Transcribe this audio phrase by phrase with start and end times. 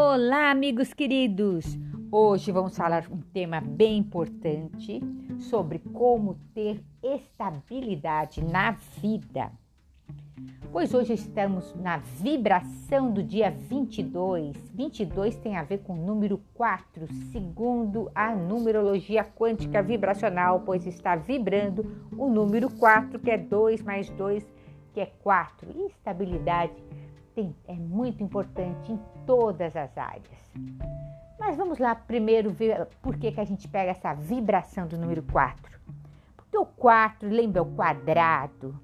[0.00, 1.76] Olá, amigos queridos!
[2.12, 5.00] Hoje vamos falar um tema bem importante
[5.40, 9.50] sobre como ter estabilidade na vida.
[10.70, 14.56] Pois hoje estamos na vibração do dia 22.
[14.72, 21.16] 22 tem a ver com o número 4, segundo a numerologia quântica vibracional, pois está
[21.16, 24.46] vibrando o número 4, que é 2 mais 2,
[24.94, 25.72] que é 4.
[25.74, 26.84] E estabilidade
[27.34, 28.96] tem, é muito importante em
[29.28, 30.54] todas as áreas.
[31.38, 35.22] Mas vamos lá primeiro ver por que, que a gente pega essa vibração do número
[35.22, 35.78] 4.
[36.34, 38.74] Porque o 4 lembra o quadrado.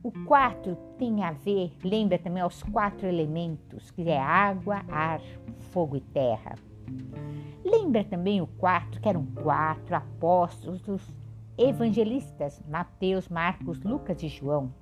[0.00, 5.20] O 4 tem a ver, lembra também os quatro elementos, que é água, ar,
[5.72, 6.54] fogo e terra.
[7.64, 11.02] Lembra também o 4, que eram quatro apóstolos
[11.58, 14.72] evangelistas, Mateus, Marcos, Lucas e João.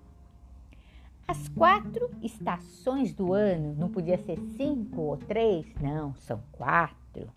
[1.30, 7.28] As quatro estações do ano, não podia ser cinco ou três, não, são quatro.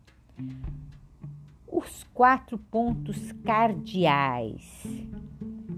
[1.68, 4.86] Os quatro pontos cardeais.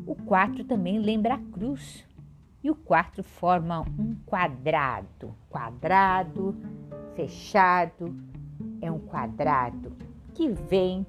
[0.05, 2.05] O quatro também lembra a cruz.
[2.63, 5.33] E o quatro forma um quadrado.
[5.49, 6.55] Quadrado,
[7.15, 8.15] fechado,
[8.79, 9.91] é um quadrado
[10.35, 11.03] que vem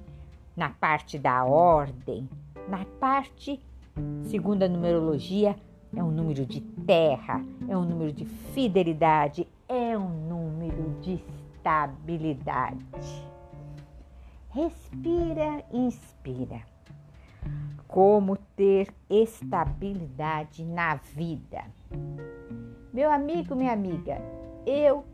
[0.57, 2.27] na parte da ordem,
[2.67, 3.61] na parte,
[4.23, 5.55] segundo a numerologia,
[5.95, 11.23] é um número de terra, é um número de fidelidade, é um número de
[11.65, 12.85] estabilidade.
[14.49, 16.61] Respira, inspira.
[17.87, 21.63] Como ter estabilidade na vida?
[22.93, 24.21] Meu amigo, minha amiga,
[24.65, 25.05] eu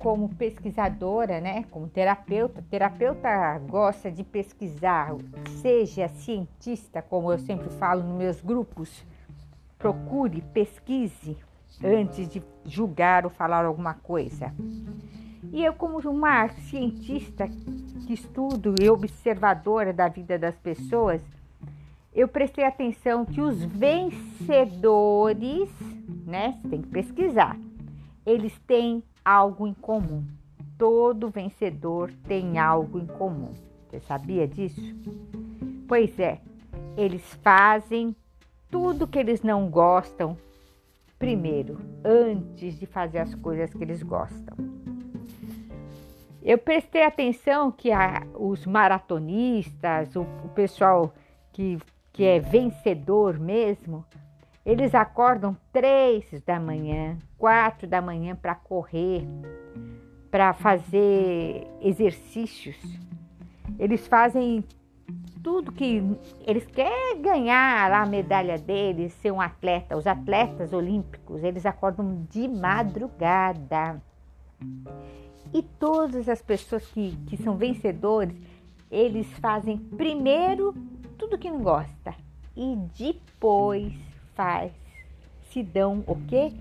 [0.00, 5.14] como pesquisadora, né, como terapeuta, terapeuta gosta de pesquisar,
[5.60, 9.04] seja cientista, como eu sempre falo nos meus grupos,
[9.80, 11.36] procure, pesquise
[11.82, 14.54] antes de julgar ou falar alguma coisa.
[15.50, 21.22] E eu, como uma cientista que estudo e observadora da vida das pessoas,
[22.12, 25.70] eu prestei atenção que os vencedores,
[26.26, 27.56] né, você tem que pesquisar,
[28.26, 30.24] eles têm algo em comum.
[30.76, 33.52] Todo vencedor tem algo em comum.
[33.88, 34.94] Você sabia disso?
[35.88, 36.40] Pois é,
[36.96, 38.14] eles fazem
[38.70, 40.36] tudo que eles não gostam
[41.18, 44.56] primeiro, antes de fazer as coisas que eles gostam.
[46.42, 51.12] Eu prestei atenção que a, os maratonistas, o, o pessoal
[51.52, 51.78] que,
[52.12, 54.04] que é vencedor mesmo,
[54.64, 59.26] eles acordam três da manhã, quatro da manhã para correr,
[60.30, 62.78] para fazer exercícios.
[63.78, 64.64] Eles fazem
[65.42, 66.02] tudo que
[66.46, 69.96] eles querem ganhar a medalha deles, ser um atleta.
[69.96, 74.00] Os atletas olímpicos, eles acordam de madrugada.
[75.52, 78.34] E todas as pessoas que, que são vencedores,
[78.90, 80.74] eles fazem primeiro
[81.18, 82.14] tudo que não gosta
[82.56, 83.92] e depois
[84.34, 84.72] faz
[85.50, 86.52] se dão o que?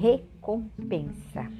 [0.00, 1.50] Recompensa.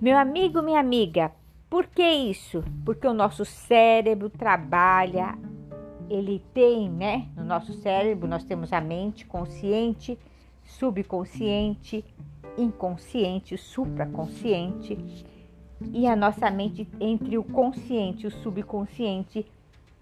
[0.00, 1.32] Meu amigo, minha amiga,
[1.72, 2.62] por que isso?
[2.84, 5.38] Porque o nosso cérebro trabalha,
[6.10, 7.28] ele tem, né?
[7.34, 10.18] No nosso cérebro nós temos a mente consciente,
[10.66, 12.04] subconsciente,
[12.58, 14.98] inconsciente, supraconsciente.
[15.94, 19.50] E a nossa mente, entre o consciente e o subconsciente,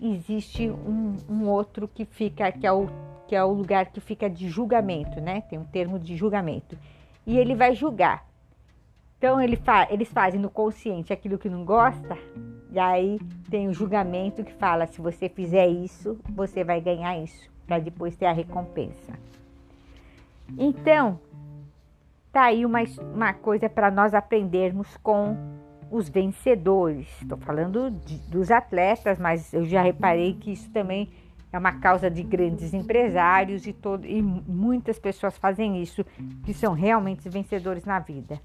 [0.00, 2.88] existe um, um outro que fica, que é, o,
[3.28, 5.42] que é o lugar que fica de julgamento, né?
[5.42, 6.76] Tem um termo de julgamento.
[7.24, 8.28] E ele vai julgar
[9.20, 12.16] então ele fa eles fazem no consciente aquilo que não gosta,
[12.70, 13.20] e aí
[13.50, 18.16] tem o julgamento que fala: se você fizer isso, você vai ganhar isso, para depois
[18.16, 19.12] ter a recompensa.
[20.56, 21.20] Então,
[22.32, 22.78] tá aí uma,
[23.12, 25.36] uma coisa para nós aprendermos com
[25.90, 27.06] os vencedores.
[27.20, 31.10] Estou falando de, dos atletas, mas eu já reparei que isso também
[31.52, 36.04] é uma causa de grandes empresários e, todo, e muitas pessoas fazem isso,
[36.44, 38.40] que são realmente vencedores na vida.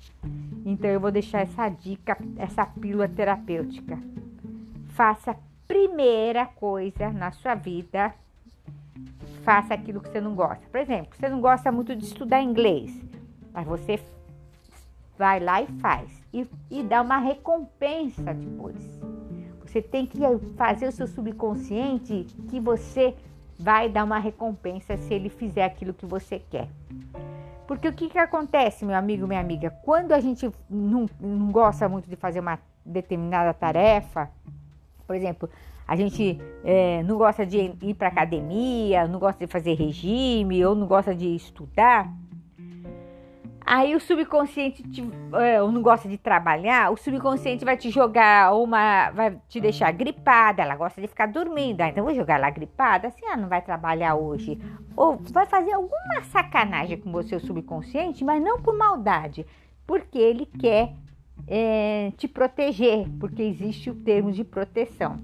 [0.66, 4.00] Então eu vou deixar essa dica, essa pílula terapêutica.
[4.90, 5.36] Faça a
[5.68, 8.14] primeira coisa na sua vida,
[9.44, 10.66] faça aquilo que você não gosta.
[10.72, 12.92] Por exemplo, você não gosta muito de estudar inglês,
[13.54, 14.00] mas você
[15.18, 16.10] vai lá e faz.
[16.34, 18.95] E, e dá uma recompensa depois.
[19.76, 20.20] Você tem que
[20.56, 23.14] fazer o seu subconsciente que você
[23.60, 26.70] vai dar uma recompensa se ele fizer aquilo que você quer.
[27.68, 29.72] Porque o que, que acontece, meu amigo, minha amiga?
[29.84, 34.32] Quando a gente não, não gosta muito de fazer uma determinada tarefa,
[35.06, 35.50] por exemplo,
[35.86, 40.74] a gente é, não gosta de ir para academia, não gosta de fazer regime ou
[40.74, 42.10] não gosta de estudar,
[43.66, 45.04] Aí o subconsciente te,
[45.34, 49.10] é, não gosta de trabalhar, o subconsciente vai te jogar uma.
[49.10, 51.82] vai te deixar gripada, ela gosta de ficar dormindo.
[51.82, 54.60] Ah, então vou jogar ela gripada, assim, ela não vai trabalhar hoje.
[54.96, 59.44] Ou vai fazer alguma sacanagem com você, o subconsciente, mas não por maldade,
[59.88, 60.94] porque ele quer
[61.48, 65.20] é, te proteger, porque existe o termo de proteção.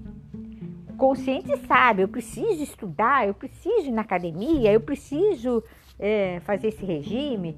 [0.88, 5.62] O consciente sabe, eu preciso estudar, eu preciso ir na academia, eu preciso
[6.02, 7.56] é, fazer esse regime,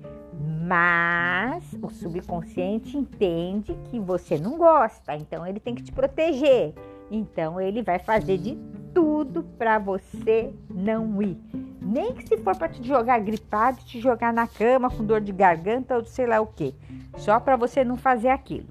[0.67, 6.75] mas o subconsciente entende que você não gosta, então ele tem que te proteger.
[7.11, 8.59] Então ele vai fazer de
[8.93, 11.39] tudo para você não ir.
[11.81, 15.33] Nem que se for para te jogar gripado, te jogar na cama com dor de
[15.33, 16.75] garganta ou sei lá o que,
[17.17, 18.69] só para você não fazer aquilo.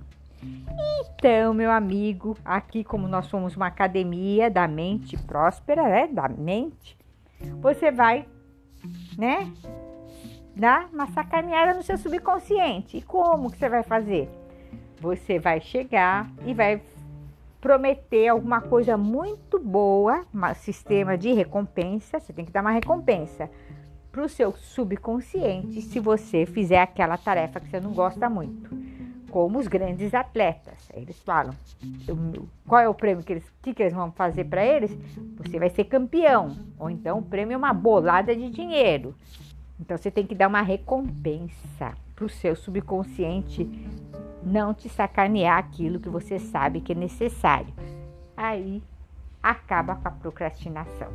[1.16, 6.98] Então, meu amigo, aqui como nós somos uma academia da mente próspera, né, da mente,
[7.62, 8.26] você vai
[9.18, 9.52] né?
[10.56, 12.98] Dá uma sacaneada no seu subconsciente.
[12.98, 14.30] E como que você vai fazer?
[15.00, 16.82] Você vai chegar e vai
[17.60, 22.20] prometer alguma coisa muito boa, um sistema de recompensa.
[22.20, 23.50] Você tem que dar uma recompensa
[24.12, 28.83] para o seu subconsciente se você fizer aquela tarefa que você não gosta muito.
[29.34, 30.88] Como os grandes atletas.
[30.94, 31.56] Eles falam:
[32.68, 34.96] qual é o prêmio que eles, que, que eles vão fazer para eles?
[35.38, 36.56] Você vai ser campeão.
[36.78, 39.16] Ou então o prêmio é uma bolada de dinheiro.
[39.80, 43.68] Então você tem que dar uma recompensa para o seu subconsciente
[44.44, 47.74] não te sacanear aquilo que você sabe que é necessário.
[48.38, 48.84] Aí
[49.42, 51.10] acaba com a procrastinação.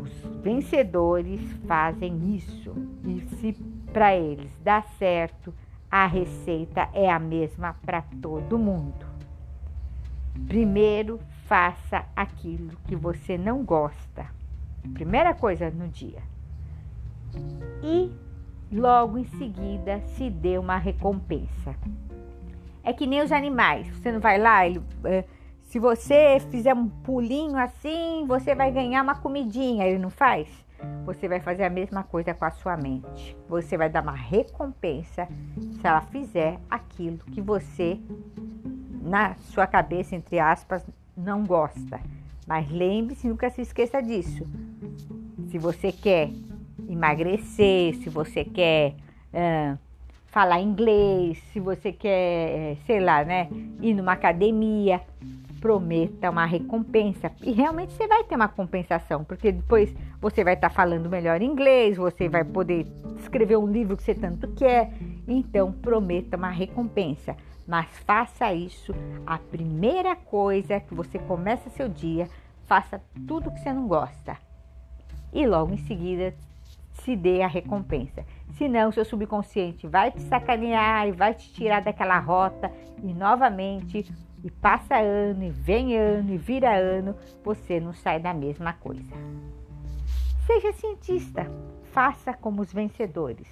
[0.00, 0.12] Os
[0.44, 2.72] vencedores fazem isso
[3.04, 3.52] e se
[3.92, 5.52] para eles dá certo,
[5.90, 9.06] a receita é a mesma para todo mundo.
[10.46, 14.26] Primeiro, faça aquilo que você não gosta.
[14.92, 16.22] Primeira coisa no dia.
[17.82, 18.10] E
[18.72, 21.74] logo em seguida se dê uma recompensa.
[22.82, 23.88] É que nem os animais.
[23.88, 25.24] Você não vai lá, ele, é,
[25.62, 29.86] se você fizer um pulinho assim, você vai ganhar uma comidinha.
[29.86, 30.48] Ele não faz?
[31.04, 33.36] Você vai fazer a mesma coisa com a sua mente.
[33.48, 35.28] Você vai dar uma recompensa
[35.80, 37.98] se ela fizer aquilo que você,
[39.02, 40.84] na sua cabeça, entre aspas,
[41.16, 42.00] não gosta.
[42.46, 44.46] Mas lembre-se, nunca se esqueça disso.
[45.48, 46.30] Se você quer
[46.88, 48.94] emagrecer, se você quer
[49.32, 49.78] uh,
[50.26, 53.48] falar inglês, se você quer, sei lá, né,
[53.80, 55.00] ir numa academia,
[55.60, 57.32] prometa uma recompensa.
[57.42, 61.42] E realmente você vai ter uma compensação, porque depois você vai estar tá falando melhor
[61.42, 62.86] inglês, você vai poder
[63.18, 64.92] escrever um livro que você tanto quer.
[65.26, 67.36] Então, prometa uma recompensa.
[67.66, 68.94] Mas faça isso
[69.26, 72.28] a primeira coisa que você começa seu dia,
[72.64, 74.36] faça tudo que você não gosta.
[75.32, 76.32] E logo em seguida
[77.02, 78.24] se dê a recompensa.
[78.56, 82.70] Senão, seu subconsciente vai te sacanear e vai te tirar daquela rota
[83.02, 84.06] e novamente
[84.42, 89.14] e passa ano, e vem ano, e vira ano, você não sai da mesma coisa.
[90.46, 91.50] Seja cientista,
[91.92, 93.48] faça como os vencedores.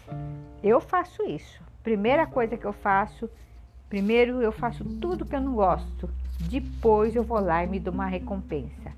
[0.63, 1.63] Eu faço isso.
[1.83, 3.29] Primeira coisa que eu faço,
[3.89, 6.09] primeiro eu faço tudo que eu não gosto,
[6.49, 8.93] depois eu vou lá e me dou uma recompensa.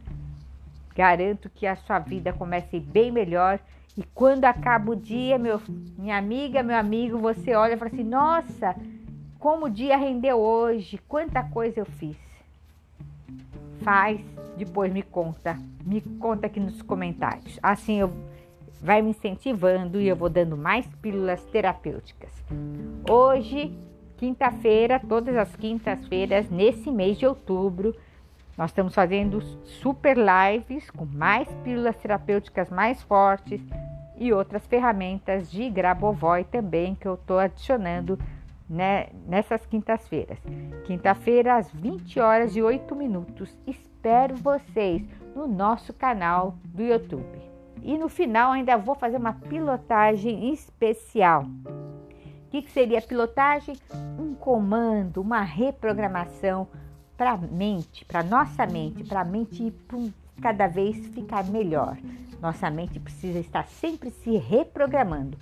[0.94, 3.58] Garanto que a sua vida comece bem melhor
[3.96, 5.60] e quando acaba o dia, meu,
[5.96, 8.76] minha amiga, meu amigo, você olha e fala assim: nossa,
[9.38, 12.16] como o dia rendeu hoje, quanta coisa eu fiz.
[13.82, 14.20] Faz,
[14.56, 17.58] depois me conta, me conta aqui nos comentários.
[17.62, 18.12] Assim eu
[18.82, 22.30] vai me incentivando e eu vou dando mais pílulas terapêuticas.
[23.08, 23.72] Hoje,
[24.18, 27.96] quinta-feira, todas as quintas-feiras, nesse mês de outubro,
[28.58, 33.60] nós estamos fazendo super lives com mais pílulas terapêuticas mais fortes
[34.16, 38.18] e outras ferramentas de Grabovoi também que eu estou adicionando
[38.68, 40.38] né, nessas quintas-feiras.
[40.84, 43.56] Quinta-feira, às 20 horas e 8 minutos.
[43.66, 45.02] Espero vocês
[45.34, 47.38] no nosso canal do YouTube.
[47.82, 51.44] E no final ainda vou fazer uma pilotagem especial.
[51.44, 53.76] O que, que seria pilotagem?
[54.18, 56.66] Um comando, uma reprogramação
[57.16, 59.72] para a mente, para nossa mente, para a mente
[60.40, 61.96] cada vez ficar melhor.
[62.40, 65.36] Nossa mente precisa estar sempre se reprogramando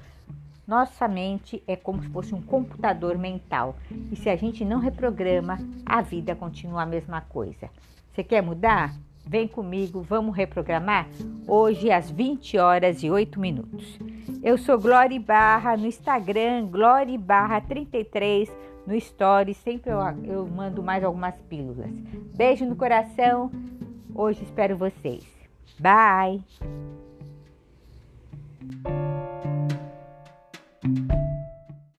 [0.67, 3.77] nossa mente é como se fosse um computador mental.
[4.11, 7.69] E se a gente não reprograma, a vida continua a mesma coisa.
[8.13, 8.95] Você quer mudar?
[9.27, 11.07] Vem comigo, vamos reprogramar?
[11.47, 13.99] Hoje às 20 horas e 8 minutos.
[14.43, 18.51] Eu sou Glória Barra no Instagram, Glória Barra 33
[18.87, 19.55] no Story.
[19.55, 21.91] Sempre eu, eu mando mais algumas pílulas.
[22.35, 23.51] Beijo no coração.
[24.15, 25.25] Hoje espero vocês.
[25.81, 26.43] Bye!